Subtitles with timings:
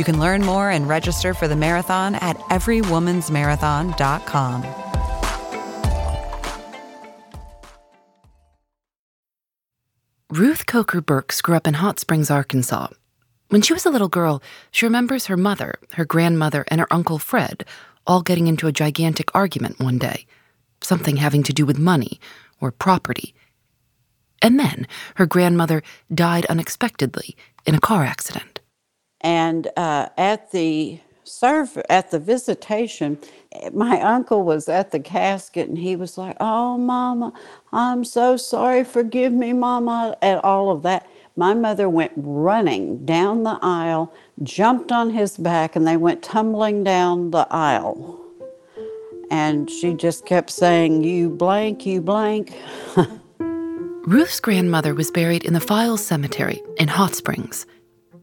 [0.00, 4.64] You can learn more and register for the marathon at everywomansmarathon.com.
[10.30, 12.88] Ruth Coker Burks grew up in Hot Springs, Arkansas.
[13.50, 17.18] When she was a little girl, she remembers her mother, her grandmother, and her uncle
[17.18, 17.66] Fred
[18.06, 20.24] all getting into a gigantic argument one day,
[20.80, 22.18] something having to do with money
[22.58, 23.34] or property.
[24.40, 25.82] And then her grandmother
[26.14, 28.49] died unexpectedly in a car accident.
[29.20, 33.18] And uh, at the serve at the visitation,
[33.72, 37.32] my uncle was at the casket and he was like, "Oh, Mama,
[37.72, 38.84] I'm so sorry.
[38.84, 41.06] Forgive me, Mama," and all of that.
[41.36, 44.12] My mother went running down the aisle,
[44.42, 48.20] jumped on his back, and they went tumbling down the aisle.
[49.30, 52.52] And she just kept saying, You blank, you blank.
[53.38, 57.64] Ruth's grandmother was buried in the Files Cemetery in Hot Springs.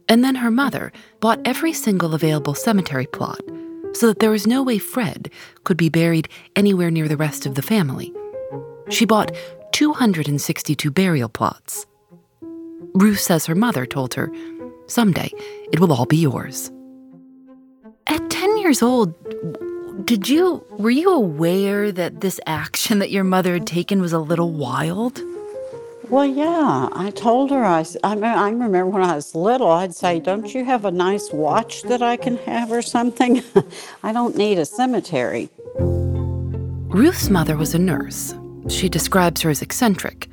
[0.08, 3.40] And then her mother bought every single available cemetery plot
[3.92, 5.30] so that there was no way Fred
[5.64, 8.12] could be buried anywhere near the rest of the family.
[8.90, 9.34] She bought
[9.72, 11.86] 262 burial plots.
[12.94, 14.32] Ruth says her mother told her,
[14.86, 15.30] Someday
[15.72, 16.70] it will all be yours.
[18.06, 19.14] At 10 years old,
[20.06, 24.18] did you were you aware that this action that your mother had taken was a
[24.18, 25.20] little wild?
[26.10, 27.62] Well, yeah, I told her.
[27.64, 31.30] I, I, I remember when I was little, I'd say, Don't you have a nice
[31.32, 33.42] watch that I can have or something?
[34.02, 35.50] I don't need a cemetery.
[35.78, 38.34] Ruth's mother was a nurse.
[38.68, 40.28] She describes her as eccentric.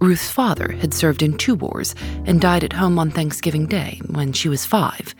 [0.00, 1.94] Ruth's father had served in two wars
[2.24, 5.14] and died at home on Thanksgiving Day when she was five.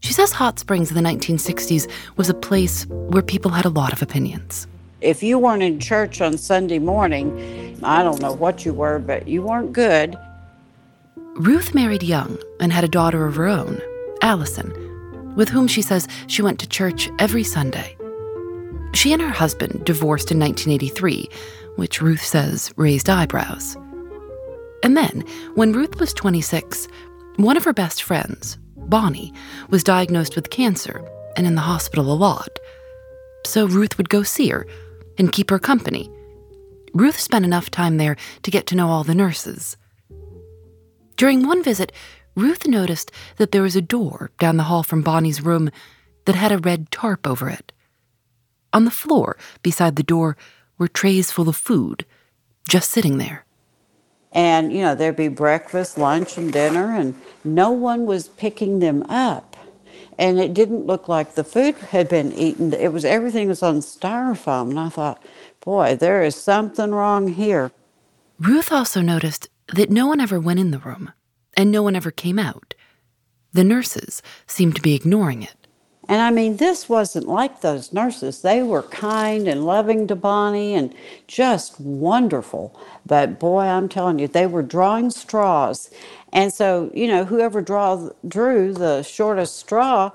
[0.00, 3.94] She says Hot Springs in the 1960s was a place where people had a lot
[3.94, 4.66] of opinions.
[5.04, 9.28] If you weren't in church on Sunday morning, I don't know what you were, but
[9.28, 10.16] you weren't good.
[11.36, 13.82] Ruth married young and had a daughter of her own,
[14.22, 14.72] Allison,
[15.36, 17.94] with whom she says she went to church every Sunday.
[18.94, 21.28] She and her husband divorced in 1983,
[21.76, 23.76] which Ruth says raised eyebrows.
[24.82, 25.22] And then,
[25.54, 26.88] when Ruth was 26,
[27.36, 29.34] one of her best friends, Bonnie,
[29.68, 32.58] was diagnosed with cancer and in the hospital a lot.
[33.44, 34.66] So Ruth would go see her
[35.18, 36.10] and keep her company.
[36.92, 39.76] Ruth spent enough time there to get to know all the nurses.
[41.16, 41.92] During one visit,
[42.36, 45.70] Ruth noticed that there was a door down the hall from Bonnie's room
[46.24, 47.72] that had a red tarp over it.
[48.72, 50.36] On the floor beside the door
[50.78, 52.04] were trays full of food,
[52.68, 53.44] just sitting there.
[54.32, 57.14] And, you know, there'd be breakfast, lunch, and dinner, and
[57.44, 59.53] no one was picking them up.
[60.18, 62.72] And it didn't look like the food had been eaten.
[62.72, 64.70] It was everything was on styrofoam.
[64.70, 65.22] And I thought,
[65.60, 67.72] boy, there is something wrong here.
[68.38, 71.12] Ruth also noticed that no one ever went in the room,
[71.56, 72.74] and no one ever came out.
[73.52, 75.63] The nurses seemed to be ignoring it.
[76.08, 78.42] And I mean, this wasn't like those nurses.
[78.42, 80.94] They were kind and loving to Bonnie and
[81.26, 82.78] just wonderful.
[83.06, 85.90] But boy, I'm telling you, they were drawing straws.
[86.32, 90.10] And so, you know, whoever draw, drew the shortest straw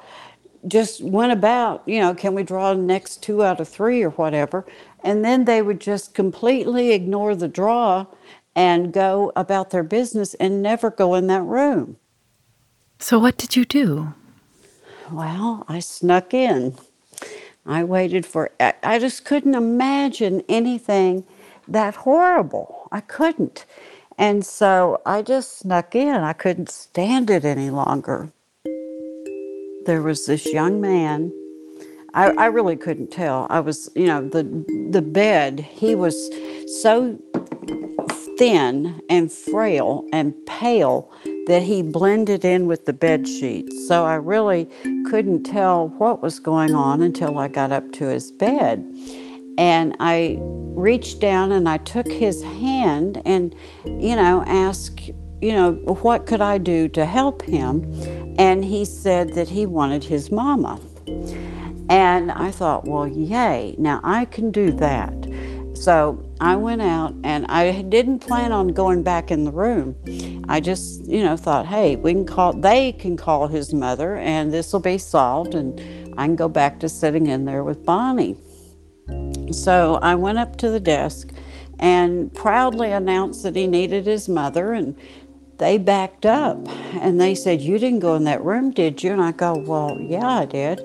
[0.67, 4.09] just went about, you know, can we draw the next two out of three or
[4.11, 4.65] whatever?
[5.03, 8.05] And then they would just completely ignore the draw
[8.55, 11.97] and go about their business and never go in that room.
[12.99, 14.13] So, what did you do?
[15.11, 16.77] Well, I snuck in.
[17.65, 21.25] I waited for, I just couldn't imagine anything
[21.67, 22.87] that horrible.
[22.91, 23.65] I couldn't.
[24.17, 26.15] And so I just snuck in.
[26.15, 28.31] I couldn't stand it any longer.
[29.85, 31.31] There was this young man.
[32.13, 33.47] I, I really couldn't tell.
[33.49, 34.43] I was, you know, the
[34.91, 36.29] the bed, he was
[36.81, 37.19] so
[38.37, 41.11] thin and frail and pale
[41.49, 43.87] that he blended in with the bed sheets.
[43.87, 44.69] So I really
[45.09, 48.85] couldn't tell what was going on until I got up to his bed.
[49.57, 55.09] And I reached down and I took his hand and, you know, asked,
[55.41, 55.71] you know,
[56.03, 57.83] what could I do to help him?
[58.37, 60.79] And he said that he wanted his mama.
[61.89, 65.15] And I thought, well, yay, now I can do that.
[65.73, 69.95] So I went out and I didn't plan on going back in the room.
[70.49, 74.53] I just, you know, thought, hey, we can call, they can call his mother and
[74.53, 75.79] this will be solved and
[76.19, 78.35] I can go back to sitting in there with Bonnie.
[79.51, 81.29] So I went up to the desk
[81.79, 84.95] and proudly announced that he needed his mother and
[85.59, 86.57] they backed up
[87.01, 89.11] and they said, You didn't go in that room, did you?
[89.11, 90.81] And I go, Well, yeah, I did.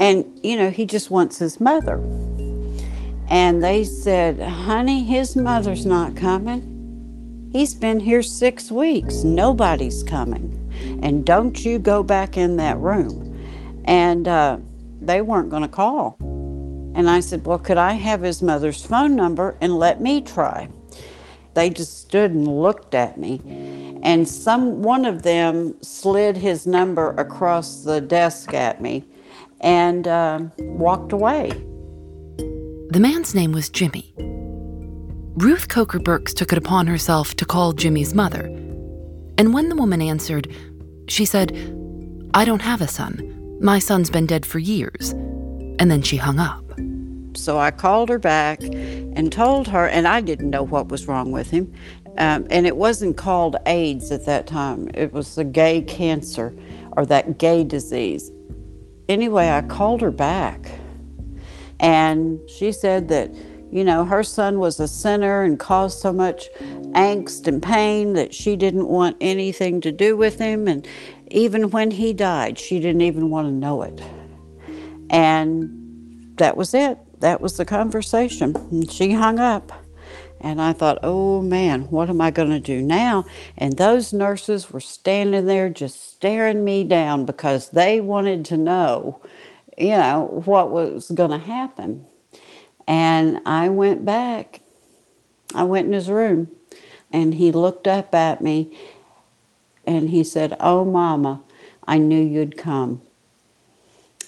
[0.00, 1.98] And, you know, he just wants his mother.
[3.32, 7.48] And they said, Honey, his mother's not coming.
[7.50, 9.24] He's been here six weeks.
[9.24, 10.58] Nobody's coming.
[11.02, 13.34] And don't you go back in that room.
[13.86, 14.58] And uh,
[15.00, 16.18] they weren't going to call.
[16.20, 20.68] And I said, Well, could I have his mother's phone number and let me try?
[21.54, 23.40] They just stood and looked at me.
[24.02, 29.04] And some one of them slid his number across the desk at me
[29.62, 31.50] and uh, walked away.
[32.92, 34.12] The man's name was Jimmy.
[34.18, 38.44] Ruth Coker Burks took it upon herself to call Jimmy's mother.
[39.38, 40.54] And when the woman answered,
[41.08, 41.56] she said,
[42.34, 43.56] I don't have a son.
[43.62, 45.12] My son's been dead for years.
[45.78, 46.62] And then she hung up.
[47.34, 51.32] So I called her back and told her, and I didn't know what was wrong
[51.32, 51.72] with him.
[52.18, 56.54] Um, and it wasn't called AIDS at that time, it was the gay cancer
[56.94, 58.30] or that gay disease.
[59.08, 60.70] Anyway, I called her back,
[61.82, 63.30] and she said that,
[63.70, 66.48] you know, her son was a sinner and caused so much
[66.94, 70.68] angst and pain that she didn't want anything to do with him.
[70.68, 70.86] And
[71.30, 74.02] even when he died, she didn't even want to know it.
[75.10, 78.54] And that was it that was the conversation.
[78.70, 79.72] And she hung up.
[80.40, 83.24] And I thought, oh man, what am I going to do now?
[83.56, 89.22] And those nurses were standing there just staring me down because they wanted to know,
[89.78, 92.06] you know, what was going to happen.
[92.86, 94.60] And I went back.
[95.54, 96.50] I went in his room
[97.12, 98.76] and he looked up at me
[99.86, 101.42] and he said, Oh, Mama,
[101.86, 103.02] I knew you'd come.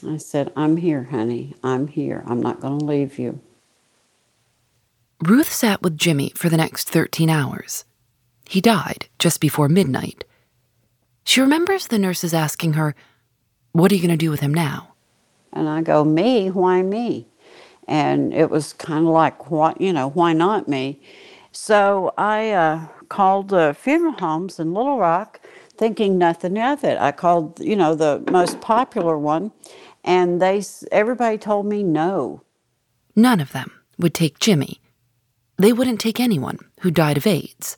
[0.06, 1.54] I said, I'm here, honey.
[1.62, 2.22] I'm here.
[2.26, 3.40] I'm not going to leave you.
[5.22, 7.84] Ruth sat with Jimmy for the next 13 hours.
[8.46, 10.24] He died just before midnight.
[11.24, 12.94] She remembers the nurses asking her,
[13.72, 14.93] What are you going to do with him now?
[15.54, 16.50] And I go, Me?
[16.50, 17.26] Why me?
[17.88, 21.00] And it was kind of like, what, you know, why not me?
[21.52, 25.40] So I uh, called the funeral homes in Little Rock,
[25.76, 26.98] thinking nothing of it.
[26.98, 29.52] I called, you know, the most popular one,
[30.02, 32.42] and they everybody told me no.
[33.14, 34.80] None of them would take Jimmy.
[35.56, 37.76] They wouldn't take anyone who died of AIDS.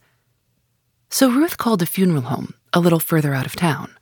[1.11, 3.96] So Ruth called a funeral home a little further out of town.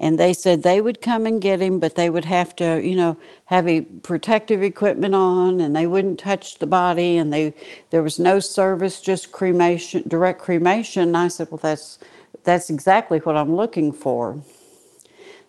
[0.00, 2.96] And they said they would come and get him, but they would have to, you
[2.96, 7.54] know, have a protective equipment on, and they wouldn't touch the body, and they
[7.90, 11.02] there was no service, just cremation, direct cremation.
[11.04, 12.00] And I said, well, that's
[12.44, 14.42] that's exactly what I'm looking for.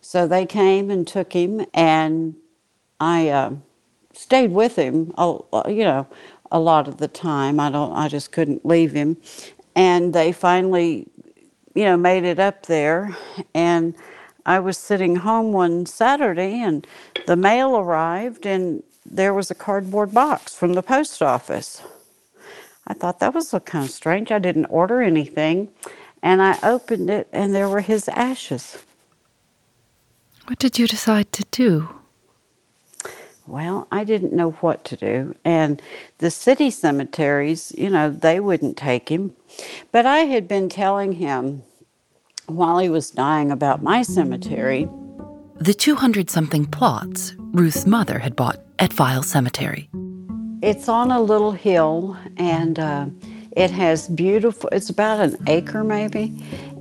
[0.02, 2.36] So they came and took him, and
[3.00, 3.52] I uh,
[4.14, 5.14] stayed with him.
[5.68, 6.08] You know,
[6.52, 7.60] a lot of the time.
[7.60, 7.94] I don't.
[7.94, 9.18] I just couldn't leave him,
[9.76, 11.08] and they finally,
[11.76, 13.16] you know, made it up there,
[13.56, 13.96] and.
[14.46, 16.86] I was sitting home one Saturday and
[17.28, 21.82] the mail arrived and there was a cardboard box from the post office.
[22.88, 24.32] I thought that was kind of strange.
[24.32, 25.70] I didn't order anything.
[26.24, 28.78] And I opened it and there were his ashes.
[30.48, 31.90] What did you decide to do?
[33.48, 35.36] Well, I didn't know what to do.
[35.44, 35.82] And
[36.20, 39.36] the city cemeteries, you know, they wouldn't take him.
[39.92, 41.64] But I had been telling him
[42.56, 44.88] while he was dying about my cemetery.
[45.58, 49.90] The 200 something plots Ruth's mother had bought at Files Cemetery.
[50.62, 53.08] It's on a little hill and uh,
[53.52, 56.34] it has beautiful, it's about an acre maybe,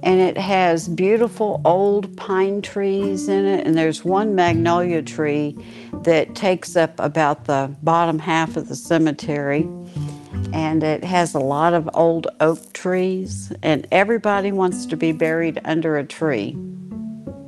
[0.03, 3.67] and it has beautiful old pine trees in it.
[3.67, 5.57] And there's one magnolia tree
[6.05, 9.69] that takes up about the bottom half of the cemetery.
[10.53, 15.61] And it has a lot of old oak trees, and everybody wants to be buried
[15.65, 16.57] under a tree.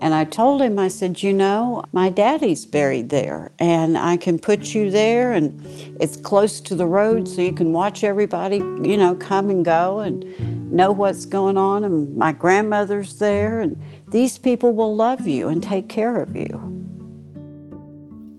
[0.01, 4.39] And I told him, I said, you know, my daddy's buried there, and I can
[4.39, 5.65] put you there, and
[6.01, 10.01] it's close to the road, so you can watch everybody, you know, come and go
[10.01, 11.85] and know what's going on.
[11.85, 16.69] And my grandmother's there, and these people will love you and take care of you.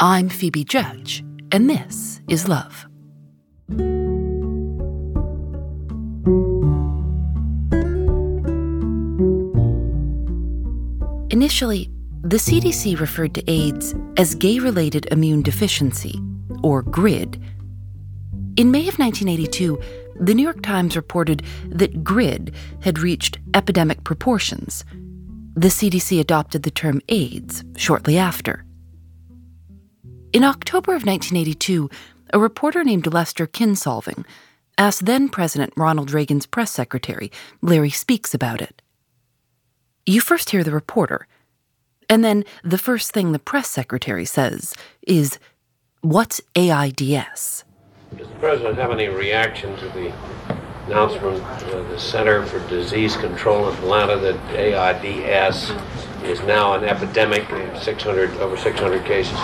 [0.02, 2.88] I'm Phoebe Judge, and this is Love.
[11.34, 11.90] Initially,
[12.22, 16.22] the CDC referred to AIDS as gay related immune deficiency,
[16.62, 17.42] or GRID.
[18.56, 19.82] In May of 1982,
[20.20, 24.86] the New York Times reported that GRID had reached epidemic proportions.
[25.56, 28.64] The CDC adopted the term AIDS shortly after.
[30.34, 31.90] In October of 1982,
[32.32, 34.24] a reporter named Lester Kinsolving
[34.78, 37.32] asked then President Ronald Reagan's press secretary,
[37.64, 38.83] Larry Speakes, about it.
[40.06, 41.28] You first hear the reporter,
[42.10, 44.74] and then the first thing the press secretary says
[45.08, 45.40] is,
[46.02, 47.64] What's AIDS?
[48.18, 50.14] Does the president have any reaction to the
[50.88, 51.42] announcement
[51.72, 55.72] of the Center for Disease Control in Atlanta that AIDS
[56.24, 57.48] is now an epidemic,
[57.82, 59.38] 600 over 600 cases?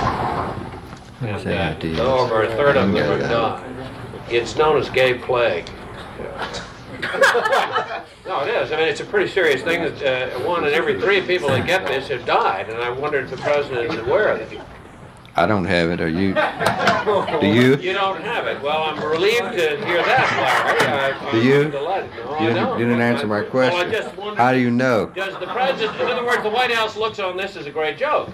[1.21, 1.47] And
[1.97, 4.25] uh, over a third of them have died.
[4.29, 5.69] It's known as gay plague.
[8.29, 8.71] no, it is.
[8.71, 9.81] I mean, it's a pretty serious thing.
[9.81, 13.19] That uh, one in every three people that get this have died, and I wonder
[13.19, 14.61] if the president is aware of it.
[15.35, 15.99] I don't have it.
[15.99, 16.33] Are you?
[17.41, 17.75] Do you?
[17.77, 18.61] You don't have it.
[18.61, 20.27] Well, I'm relieved to hear that,
[20.77, 21.27] Larry.
[21.27, 21.69] I, do you?
[21.69, 24.15] No, you, didn't, you didn't answer my question.
[24.15, 25.07] Well, How do you know?
[25.07, 27.97] Does the president, in other words, the White House looks on this as a great
[27.97, 28.29] joke?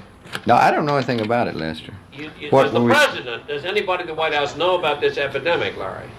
[0.45, 1.93] No, I don't know anything about it, Lester.
[2.11, 5.17] You, you, what, does the president, does anybody in the White House know about this
[5.17, 6.09] epidemic, Larry?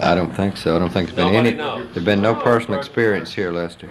[0.00, 0.76] I don't think so.
[0.76, 1.56] I don't think there's been Nobody any.
[1.56, 1.88] Knows.
[1.94, 3.90] There's been no personal experience here, Lester.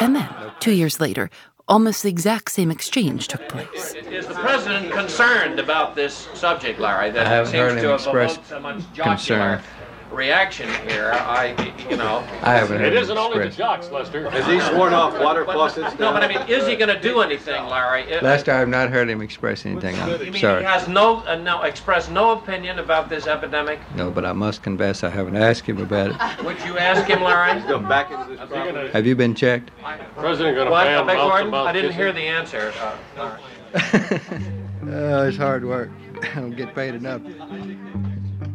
[0.00, 0.28] And then,
[0.60, 1.30] two years later,
[1.68, 3.94] almost the exact same exchange took place.
[3.94, 7.10] Is the president concerned about this subject, Larry?
[7.10, 9.62] That I haven't seems heard him to have express evoked so much concern.
[10.10, 11.10] Reaction here.
[11.14, 11.54] I,
[11.88, 12.18] you know.
[12.42, 14.28] I haven't heard It him isn't only the jocks, Lester.
[14.30, 17.00] Has he sworn off water But- faucets No, but I mean, is he going to
[17.00, 18.02] do anything, Larry?
[18.02, 19.96] If- Lester, I have not heard him express anything.
[19.96, 20.60] You I'm mean sorry.
[20.60, 23.78] he has no, uh, no, expressed no opinion about this epidemic?
[23.94, 26.44] No, but I must confess I haven't asked him about it.
[26.44, 27.60] Would you ask him, Larry?
[27.62, 28.88] Go back into this problem.
[28.88, 29.70] Have you been checked?
[30.16, 30.84] President going to What?
[30.84, 31.54] ban I beg mouth pardon?
[31.54, 32.02] I didn't kissing?
[32.02, 32.72] hear the answer.
[33.16, 33.38] Uh,
[34.88, 35.90] oh, it's hard work.
[36.22, 37.22] I don't get paid enough.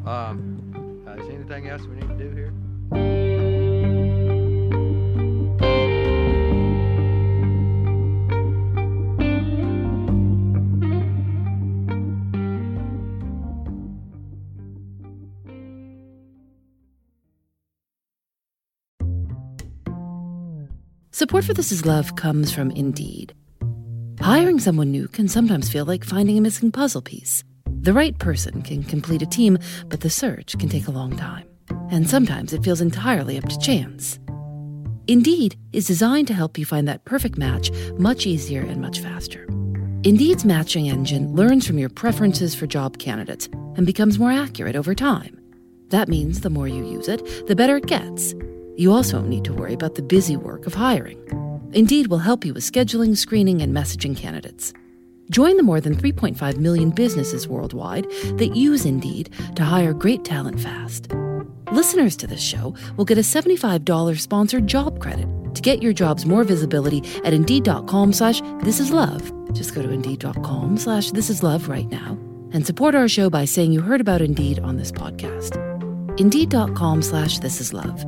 [0.05, 0.54] Um, is there
[1.51, 2.51] anything else we need to do here?
[21.11, 23.33] Support for This Is Love comes from Indeed.
[24.19, 27.43] Hiring someone new can sometimes feel like finding a missing puzzle piece.
[27.85, 31.47] The right person can complete a team, but the search can take a long time.
[31.91, 34.17] And sometimes it feels entirely up to chance.
[35.05, 39.45] Indeed is designed to help you find that perfect match much easier and much faster.
[40.01, 44.95] Indeed's matching engine learns from your preferences for job candidates and becomes more accurate over
[44.95, 45.39] time.
[45.89, 48.33] That means the more you use it, the better it gets.
[48.77, 51.21] You also need to worry about the busy work of hiring.
[51.71, 54.73] Indeed will help you with scheduling, screening, and messaging candidates.
[55.29, 60.59] Join the more than 3.5 million businesses worldwide that use Indeed to hire great talent
[60.59, 61.07] fast.
[61.71, 66.25] Listeners to this show will get a $75 sponsored job credit to get your jobs
[66.25, 69.31] more visibility at Indeed.com slash This Is Love.
[69.53, 72.19] Just go to Indeed.com slash This Is Love right now
[72.51, 75.55] and support our show by saying you heard about Indeed on this podcast.
[76.19, 78.05] Indeed.com slash This Is Love.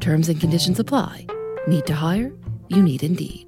[0.00, 1.26] Terms and conditions apply.
[1.66, 2.32] Need to hire?
[2.68, 3.47] You need Indeed.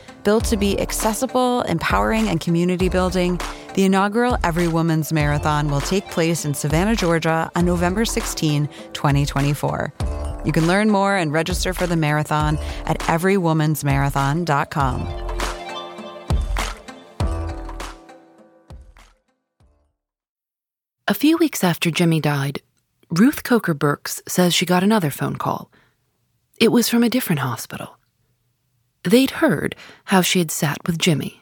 [0.23, 3.39] Built to be accessible, empowering, and community building,
[3.73, 9.93] the inaugural Every Woman's Marathon will take place in Savannah, Georgia on November 16, 2024.
[10.45, 15.27] You can learn more and register for the marathon at everywomansmarathon.com.
[21.07, 22.61] A few weeks after Jimmy died,
[23.09, 25.71] Ruth Coker Burks says she got another phone call.
[26.57, 27.97] It was from a different hospital.
[29.03, 31.41] They'd heard how she had sat with Jimmy.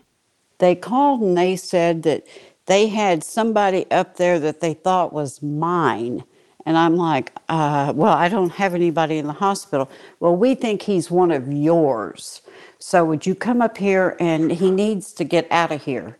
[0.59, 2.25] They called and they said that
[2.65, 6.23] they had somebody up there that they thought was mine.
[6.65, 9.89] And I'm like, uh, well, I don't have anybody in the hospital.
[10.19, 12.41] Well, we think he's one of yours.
[12.77, 16.17] So would you come up here and he needs to get out of here?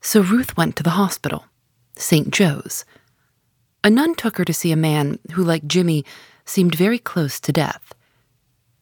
[0.00, 1.44] So Ruth went to the hospital,
[1.96, 2.30] St.
[2.30, 2.84] Joe's.
[3.84, 6.04] A nun took her to see a man who, like Jimmy,
[6.44, 7.94] seemed very close to death.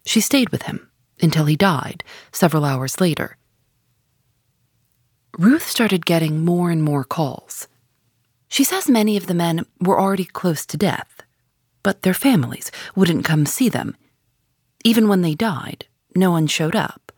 [0.05, 0.88] She stayed with him
[1.20, 3.37] until he died several hours later.
[5.38, 7.68] Ruth started getting more and more calls.
[8.49, 11.23] She says many of the men were already close to death,
[11.82, 13.96] but their families wouldn't come see them.
[14.85, 17.12] Even when they died, no one showed up.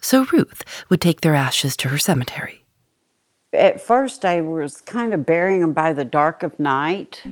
[0.00, 2.64] So Ruth would take their ashes to her cemetery.
[3.52, 7.22] At first, I was kind of burying them by the dark of night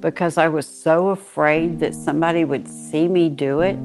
[0.00, 3.78] because I was so afraid that somebody would see me do it.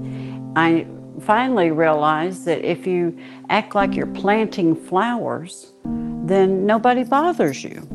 [0.56, 0.88] I
[1.20, 3.18] finally realized that if you
[3.50, 7.88] act like you're planting flowers, then nobody bothers you.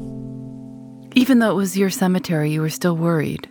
[1.14, 3.48] Even though it was your cemetery, you were still worried.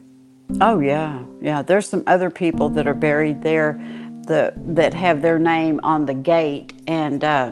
[0.60, 1.24] Oh, yeah.
[1.42, 1.62] Yeah.
[1.62, 3.82] There's some other people that are buried there
[4.28, 7.52] that, that have their name on the gate, and uh,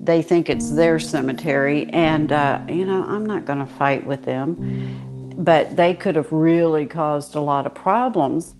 [0.00, 1.88] they think it's their cemetery.
[1.90, 5.34] And, uh, you know, I'm not going to fight with them.
[5.36, 8.54] But they could have really caused a lot of problems.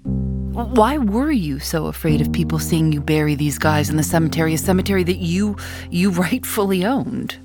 [0.52, 4.52] Why were you so afraid of people seeing you bury these guys in the cemetery,
[4.52, 5.56] a cemetery that you
[5.90, 7.36] you rightfully owned?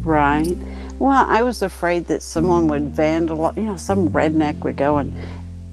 [0.00, 0.56] Right.
[0.98, 5.14] Well, I was afraid that someone would vandalize, you know, some redneck would go and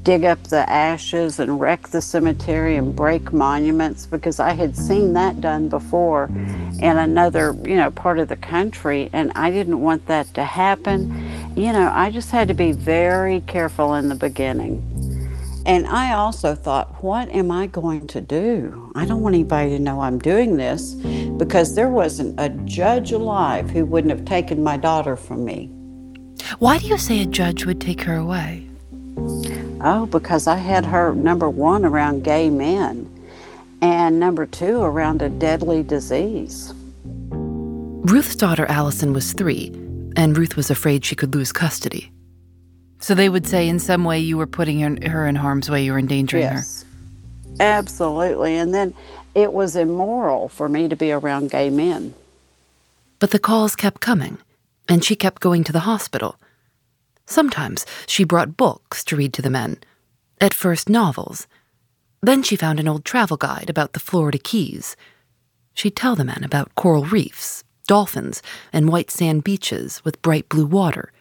[0.04, 5.14] dig up the ashes and wreck the cemetery and break monuments because I had seen
[5.14, 6.26] that done before
[6.80, 11.56] in another, you know, part of the country and I didn't want that to happen.
[11.56, 15.13] You know, I just had to be very careful in the beginning.
[15.66, 18.92] And I also thought, what am I going to do?
[18.96, 20.94] I don't want anybody to know I'm doing this
[21.38, 25.68] because there wasn't a judge alive who wouldn't have taken my daughter from me.
[26.60, 28.68] Why do you say a judge would take her away?
[29.86, 33.10] Oh, because I had her, number one, around gay men,
[33.82, 36.74] and number two, around a deadly disease.
[37.32, 39.72] Ruth's daughter Allison was three,
[40.16, 42.13] and Ruth was afraid she could lose custody.
[43.04, 45.92] So they would say in some way you were putting her in harm's way, you
[45.92, 46.86] were endangering yes,
[47.60, 47.64] her.
[47.64, 48.56] Absolutely.
[48.56, 48.94] And then
[49.36, 52.14] it was immoral for me to be around gay men.
[53.20, 54.38] But the calls kept coming,
[54.88, 56.38] and she kept going to the hospital.
[57.26, 59.80] Sometimes she brought books to read to the men,
[60.40, 61.46] at first novels.
[62.22, 64.96] Then she found an old travel guide about the Florida Keys.
[65.74, 70.66] She'd tell the men about coral reefs, dolphins, and white sand beaches with bright blue
[70.66, 71.12] water.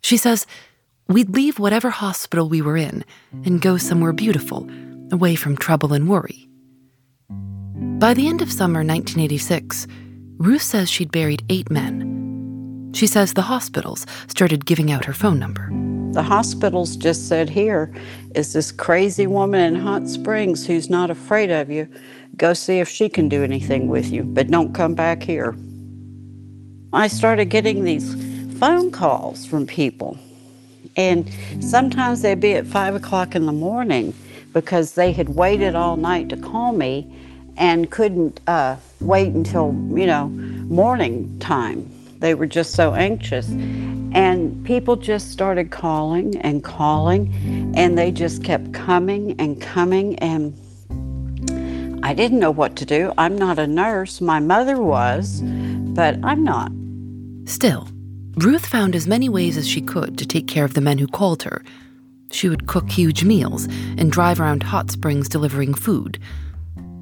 [0.00, 0.46] She says
[1.08, 3.04] We'd leave whatever hospital we were in
[3.44, 4.68] and go somewhere beautiful,
[5.12, 6.48] away from trouble and worry.
[8.00, 9.86] By the end of summer 1986,
[10.38, 12.90] Ruth says she'd buried eight men.
[12.92, 15.70] She says the hospitals started giving out her phone number.
[16.12, 17.94] The hospitals just said, Here
[18.34, 21.88] is this crazy woman in Hot Springs who's not afraid of you.
[22.36, 25.54] Go see if she can do anything with you, but don't come back here.
[26.92, 28.14] I started getting these
[28.58, 30.18] phone calls from people
[30.96, 31.30] and
[31.60, 34.14] sometimes they'd be at five o'clock in the morning
[34.52, 37.12] because they had waited all night to call me
[37.56, 41.90] and couldn't uh, wait until, you know, morning time.
[42.18, 43.48] They were just so anxious.
[43.48, 50.18] And people just started calling and calling, and they just kept coming and coming.
[50.20, 50.54] And
[52.02, 53.12] I didn't know what to do.
[53.18, 54.22] I'm not a nurse.
[54.22, 56.72] My mother was, but I'm not.
[57.44, 57.88] Still,
[58.38, 61.06] Ruth found as many ways as she could to take care of the men who
[61.06, 61.64] called her.
[62.30, 63.64] She would cook huge meals
[63.96, 66.18] and drive around hot springs delivering food.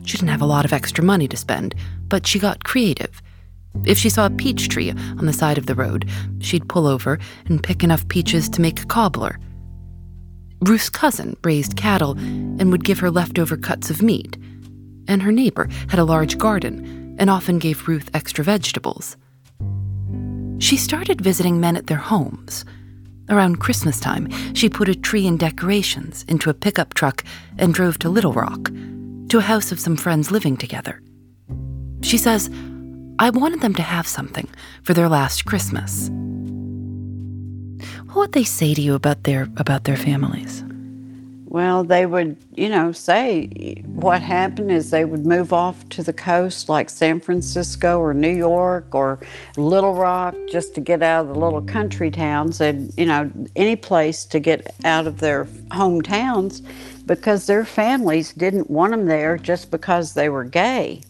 [0.05, 1.75] She didn't have a lot of extra money to spend,
[2.09, 3.21] but she got creative.
[3.85, 7.19] If she saw a peach tree on the side of the road, she'd pull over
[7.47, 9.41] and pick enough peaches to make a cobbler.
[10.61, 14.37] Ruth's cousin raised cattle and would give her leftover cuts of meat.
[15.09, 19.17] And her neighbor had a large garden and often gave Ruth extra vegetables
[20.59, 22.65] she started visiting men at their homes.
[23.29, 27.25] Around Christmas time, she put a tree and decorations into a pickup truck
[27.59, 28.71] and drove to Little Rock,
[29.29, 31.01] to a house of some friends living together.
[32.03, 32.51] She says,
[33.19, 34.49] I wanted them to have something
[34.83, 36.11] for their last Christmas.
[38.07, 40.63] What would they say to you about their about their families?
[41.55, 46.13] Well, they would, you know, say what happened is they would move off to the
[46.13, 49.21] coast like San Francisco or New York or
[49.57, 53.77] Little Rock just to get out of the little country towns and, you know, any
[53.77, 56.61] place to get out of their hometowns
[57.07, 61.03] because their families didn't want them there just because they were gay.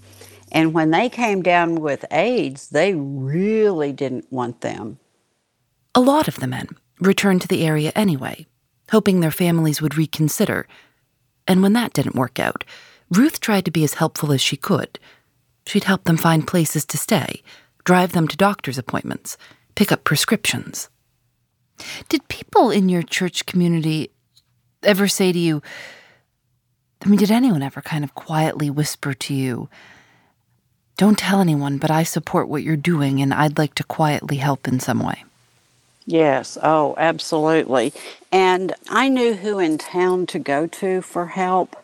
[0.52, 4.98] And when they came down with AIDS, they really didn't want them.
[5.94, 6.68] A lot of the men
[7.00, 8.44] returned to the area anyway
[8.90, 10.66] hoping their families would reconsider.
[11.46, 12.64] And when that didn't work out,
[13.10, 14.98] Ruth tried to be as helpful as she could.
[15.66, 17.42] She'd help them find places to stay,
[17.84, 19.36] drive them to doctor's appointments,
[19.74, 20.88] pick up prescriptions.
[22.08, 24.10] Did people in your church community
[24.82, 25.62] ever say to you,
[27.04, 29.68] I mean, did anyone ever kind of quietly whisper to you,
[30.96, 34.68] don't tell anyone, but I support what you're doing and I'd like to quietly help
[34.68, 35.24] in some way?
[36.06, 37.92] Yes, oh, absolutely.
[38.32, 41.76] And I knew who in town to go to for help.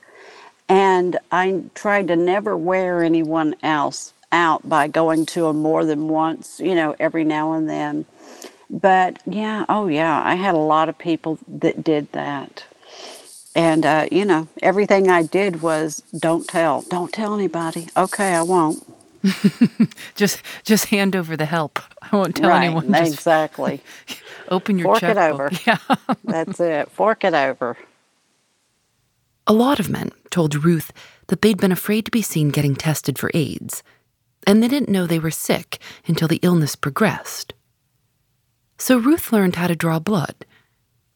[0.69, 6.09] And I tried to never wear anyone else out by going to them more than
[6.09, 8.07] once, you know, every now and then.
[8.71, 12.65] But yeah, oh yeah, I had a lot of people that did that.
[13.57, 17.89] And, uh, you know, everything I did was don't tell, don't tell anybody.
[17.97, 18.90] Okay, I won't.
[20.15, 21.79] just just hand over the help.
[22.03, 22.93] I won't tell right, anyone.
[22.93, 23.81] Just exactly.
[24.49, 25.23] Open your Fork checkbook.
[25.23, 25.51] it over.
[25.67, 26.15] Yeah.
[26.25, 26.91] That's it.
[26.91, 27.77] Fork it over.
[29.47, 30.93] A lot of men told Ruth
[31.29, 33.83] that they'd been afraid to be seen getting tested for AIDS,
[34.47, 37.53] and they didn't know they were sick until the illness progressed.
[38.79, 40.47] So Ruth learned how to draw blood.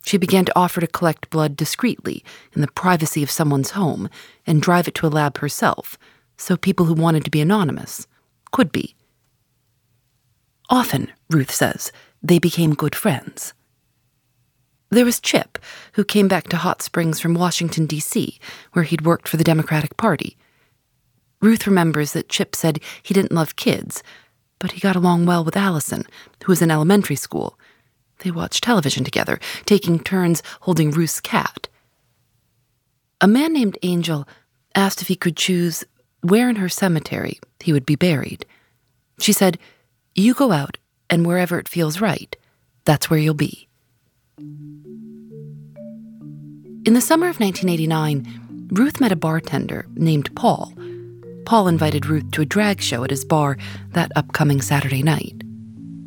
[0.04, 4.10] She began to offer to collect blood discreetly in the privacy of someone's home
[4.46, 5.98] and drive it to a lab herself
[6.36, 8.06] so people who wanted to be anonymous
[8.50, 8.94] could be.
[10.70, 11.92] Often, Ruth says,
[12.22, 13.52] they became good friends.
[14.90, 15.58] There was Chip,
[15.94, 18.38] who came back to Hot Springs from Washington, D.C.,
[18.72, 20.36] where he'd worked for the Democratic Party.
[21.40, 24.02] Ruth remembers that Chip said he didn't love kids,
[24.58, 26.04] but he got along well with Allison,
[26.44, 27.58] who was in elementary school.
[28.20, 31.68] They watched television together, taking turns holding Ruth's cat.
[33.20, 34.26] A man named Angel
[34.74, 35.84] asked if he could choose
[36.24, 38.46] where in her cemetery he would be buried.
[39.20, 39.58] She said,
[40.14, 40.78] You go out,
[41.10, 42.34] and wherever it feels right,
[42.84, 43.68] that's where you'll be.
[46.86, 50.72] In the summer of 1989, Ruth met a bartender named Paul.
[51.46, 53.58] Paul invited Ruth to a drag show at his bar
[53.92, 55.42] that upcoming Saturday night.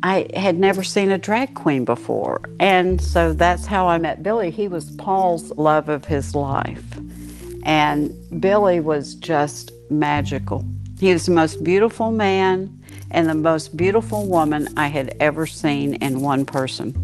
[0.02, 2.40] I had never seen a drag queen before.
[2.60, 4.50] And so that's how I met Billy.
[4.50, 6.87] He was Paul's love of his life.
[7.64, 10.64] And Billy was just magical.
[10.98, 12.74] He was the most beautiful man
[13.10, 16.94] and the most beautiful woman I had ever seen in one person.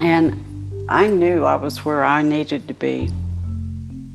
[0.00, 3.10] And I knew I was where I needed to be.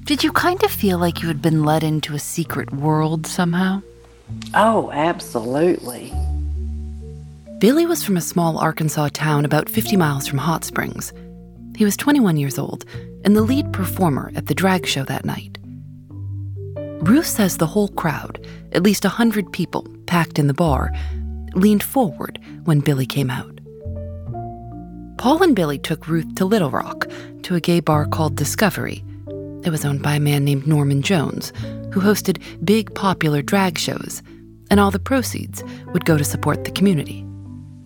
[0.03, 3.81] Did you kind of feel like you had been led into a secret world somehow?
[4.53, 6.13] Oh, absolutely.
[7.59, 11.11] Billy was from a small Arkansas town about 50 miles from Hot Springs.
[11.75, 12.85] He was 21 years old
[13.27, 15.57] and the lead performer at the drag show that night.
[17.01, 20.93] Ruth says the whole crowd, at least a hundred people packed in the bar,
[21.53, 23.59] leaned forward when Billy came out.
[25.17, 27.09] Paul and Billy took Ruth to Little Rock,
[27.41, 29.03] to a gay bar called Discovery.
[29.65, 31.51] It was owned by a man named Norman Jones,
[31.91, 34.23] who hosted big popular drag shows,
[34.71, 37.25] and all the proceeds would go to support the community.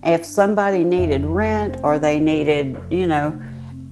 [0.03, 3.41] If somebody needed rent or they needed, you know,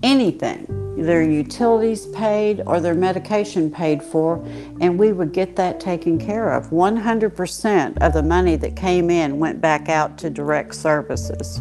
[0.04, 4.44] anything, their utilities paid or their medication paid for,
[4.82, 6.70] and we would get that taken care of.
[6.70, 11.60] 100% of the money that came in went back out to direct services.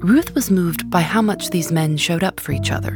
[0.00, 2.94] Ruth was moved by how much these men showed up for each other.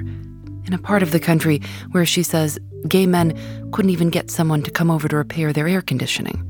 [0.65, 3.37] In a part of the country where she says gay men
[3.73, 6.49] couldn't even get someone to come over to repair their air conditioning.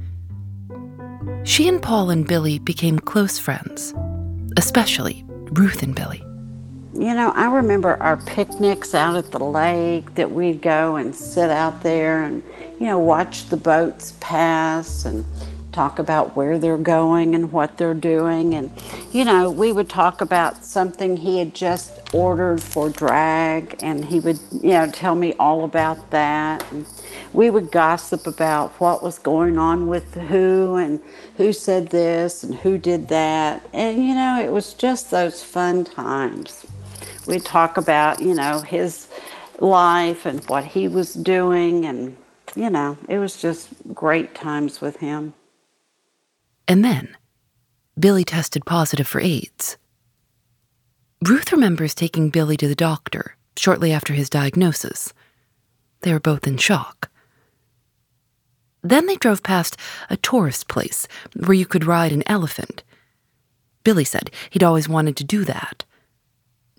[1.44, 3.94] She and Paul and Billy became close friends,
[4.56, 6.22] especially Ruth and Billy.
[6.94, 11.48] You know, I remember our picnics out at the lake that we'd go and sit
[11.48, 12.42] out there and,
[12.78, 15.24] you know, watch the boats pass and
[15.72, 18.52] talk about where they're going and what they're doing.
[18.52, 18.70] And,
[19.10, 24.20] you know, we would talk about something he had just ordered for drag, and he
[24.20, 26.62] would, you know, tell me all about that.
[26.70, 26.84] And
[27.32, 31.00] we would gossip about what was going on with who and
[31.38, 33.66] who said this and who did that.
[33.72, 36.66] And, you know, it was just those fun times.
[37.26, 39.08] We'd talk about, you know, his
[39.60, 42.16] life and what he was doing and
[42.54, 45.34] you know, it was just great times with him.
[46.68, 47.16] And then,
[47.98, 49.76] Billy tested positive for AIDS.
[51.26, 55.12] Ruth remembers taking Billy to the doctor shortly after his diagnosis.
[56.00, 57.10] They were both in shock.
[58.82, 59.76] Then they drove past
[60.10, 61.06] a tourist place
[61.36, 62.82] where you could ride an elephant.
[63.84, 65.84] Billy said he'd always wanted to do that.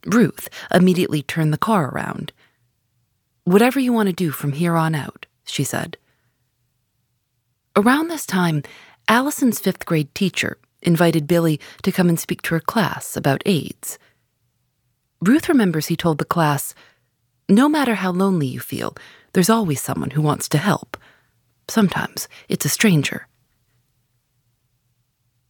[0.05, 2.31] Ruth immediately turned the car around.
[3.45, 5.97] Whatever you want to do from here on out, she said.
[7.75, 8.63] Around this time,
[9.07, 13.97] Allison's fifth grade teacher invited Billy to come and speak to her class about AIDS.
[15.21, 16.75] Ruth remembers he told the class,
[17.49, 18.95] No matter how lonely you feel,
[19.33, 20.97] there's always someone who wants to help.
[21.67, 23.27] Sometimes it's a stranger.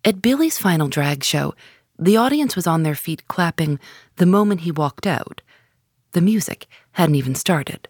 [0.05, 1.55] At Billy's final drag show,
[1.97, 3.79] the audience was on their feet clapping
[4.15, 5.41] the moment he walked out.
[6.13, 7.87] The music hadn't even started.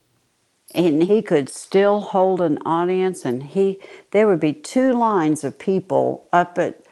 [0.76, 3.80] And he could still hold an audience, and he
[4.12, 6.84] there would be two lines of people up at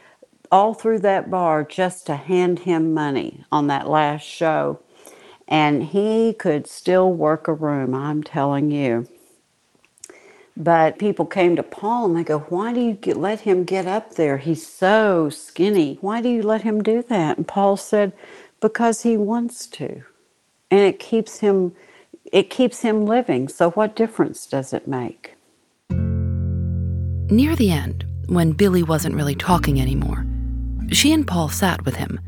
[0.52, 4.80] all through that bar just to hand him money on that last show.
[5.48, 9.08] And he could still work a room, I'm telling you.
[10.58, 13.88] But people came to Paul and they go, Why do you get, let him get
[13.88, 14.38] up there?
[14.38, 15.98] He's so skinny.
[16.02, 17.38] Why do you let him do that?
[17.38, 18.14] And Paul said,
[18.60, 20.04] Because he wants to.
[20.70, 21.74] And it keeps him
[22.32, 23.48] it keeps him living.
[23.48, 25.36] So what difference does it make?
[25.90, 30.26] Near the end, when Billy wasn't really talking anymore,
[30.92, 32.20] she and Paul sat with him.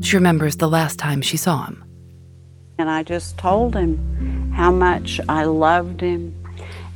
[0.00, 1.84] She remembers the last time she saw him.
[2.78, 6.34] And I just told him how much I loved him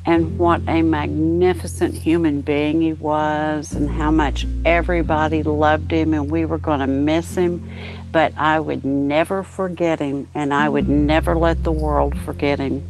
[0.06, 6.30] and what a magnificent human being he was, and how much everybody loved him, and
[6.30, 7.68] we were going to miss him.
[8.12, 12.82] But I would never forget him, and I would never let the world forget him.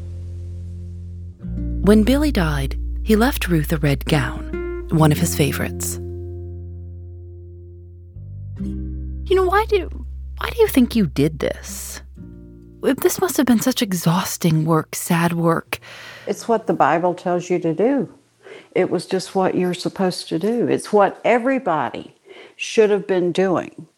[1.82, 5.98] When Billy died, he left Ruth a red gown, one of his favorites.
[8.60, 9.88] You know, why do
[10.38, 12.02] why do you think you did this?
[12.82, 15.78] This must have been such exhausting work, sad work.
[16.30, 18.08] It's what the Bible tells you to do.
[18.76, 20.68] It was just what you're supposed to do.
[20.68, 22.14] It's what everybody
[22.54, 23.88] should have been doing.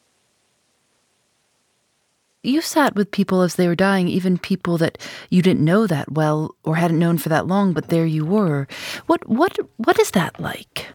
[2.42, 4.96] You sat with people as they were dying, even people that
[5.28, 8.66] you didn't know that well or hadn't known for that long, but there you were.
[9.06, 10.88] What what what is that like?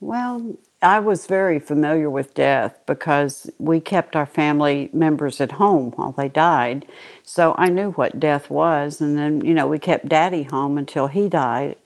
[0.00, 5.92] Well, I was very familiar with death because we kept our family members at home
[5.96, 6.86] while they died.
[7.24, 9.00] So I knew what death was.
[9.00, 11.76] And then, you know, we kept daddy home until he died.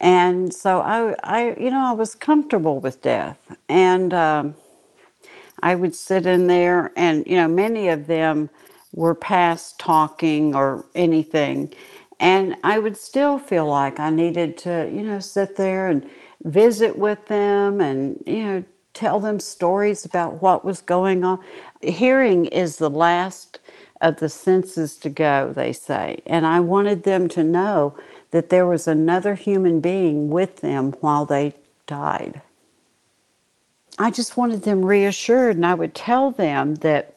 [0.00, 3.38] And so I, I you know, I was comfortable with death.
[3.68, 4.54] And um,
[5.62, 8.50] I would sit in there, and, you know, many of them
[8.94, 11.74] were past talking or anything.
[12.20, 16.08] And I would still feel like I needed to, you know, sit there and
[16.44, 21.40] visit with them and, you know, tell them stories about what was going on.
[21.82, 23.58] Hearing is the last
[24.00, 26.20] of the senses to go, they say.
[26.26, 27.96] And I wanted them to know
[28.30, 31.54] that there was another human being with them while they
[31.86, 32.42] died.
[33.98, 37.14] I just wanted them reassured, and I would tell them that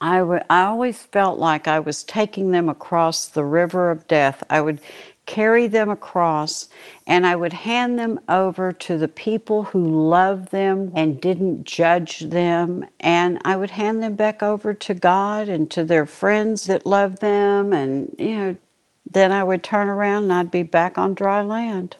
[0.00, 4.42] I, w- I always felt like I was taking them across the river of death.
[4.50, 4.80] I would
[5.26, 6.68] carry them across,
[7.06, 12.20] and I would hand them over to the people who loved them and didn't judge
[12.20, 12.86] them.
[13.00, 17.20] And I would hand them back over to God and to their friends that loved
[17.20, 17.72] them.
[17.72, 18.56] And, you know,
[19.10, 21.96] then I would turn around and I'd be back on dry land.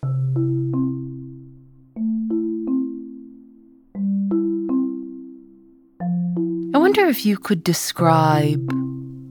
[6.75, 8.71] I wonder if you could describe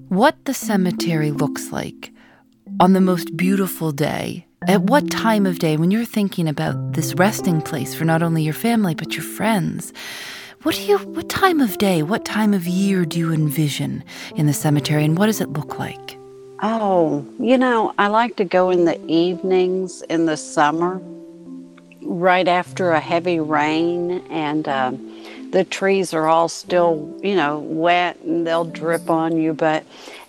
[0.10, 2.12] what the cemetery looks like
[2.80, 7.14] on the most beautiful day, at what time of day when you're thinking about this
[7.16, 9.94] resting place for not only your family but your friends,
[10.64, 14.04] what do you what time of day, what time of year do you envision
[14.36, 16.18] in the cemetery and what does it look like?
[16.62, 21.02] Oh, you know, I like to go in the evenings in the summer,
[22.02, 28.20] right after a heavy rain, and um, the trees are all still, you know, wet
[28.22, 29.86] and they'll drip on you, but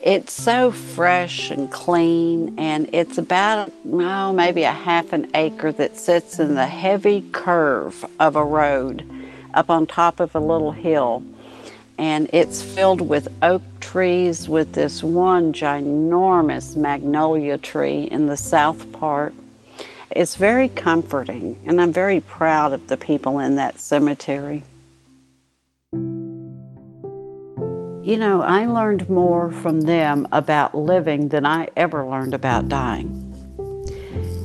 [0.07, 5.97] it's so fresh and clean, and it's about, oh, maybe a half an acre that
[5.97, 9.05] sits in the heavy curve of a road
[9.53, 11.25] up on top of a little hill.
[11.99, 18.93] And it's filled with oak trees with this one ginormous magnolia tree in the south
[18.93, 19.35] part.
[20.13, 24.63] It's very comforting, and I'm very proud of the people in that cemetery.
[28.07, 33.11] You know, I learned more from them about living than I ever learned about dying.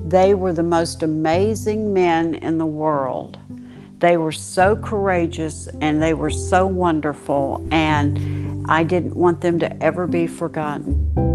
[0.03, 3.37] They were the most amazing men in the world.
[3.99, 9.83] They were so courageous and they were so wonderful, and I didn't want them to
[9.83, 11.30] ever be forgotten.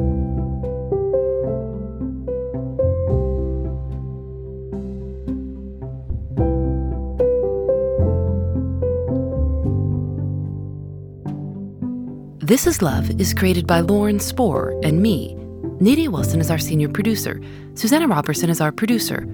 [12.46, 15.34] This Is Love is created by Lauren Spohr and me.
[15.80, 17.40] Nadia Wilson is our senior producer.
[17.74, 19.26] Susanna Robertson is our producer.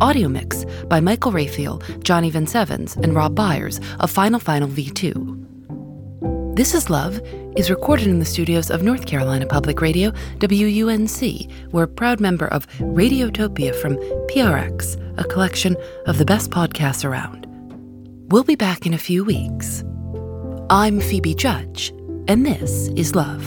[0.00, 6.54] Audio mix by Michael Raphael, Johnny Vince Evans, and Rob Byers of Final Final V2.
[6.54, 7.20] This Is Love
[7.56, 11.50] is recorded in the studios of North Carolina Public Radio, WUNC.
[11.72, 13.96] We're a proud member of Radiotopia from
[14.28, 17.48] PRX, a collection of the best podcasts around.
[18.30, 19.82] We'll be back in a few weeks.
[20.70, 21.92] I'm Phoebe Judge
[22.30, 23.42] and this is love.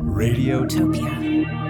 [0.00, 1.69] Radiotopia.